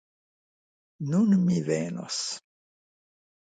[1.09, 2.19] Nun mi venos!